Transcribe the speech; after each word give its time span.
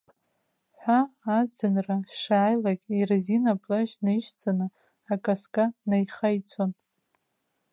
Ҳәа, 0.81 0.99
аӡынра 1.37 1.97
шааилак, 2.19 2.79
иразина 2.99 3.53
плашь 3.63 3.95
наишәҵаны, 4.03 4.67
акаска 5.13 5.65
наихаиҵон. 5.87 6.71